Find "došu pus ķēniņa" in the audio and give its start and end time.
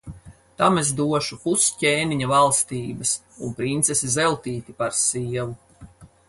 1.01-2.29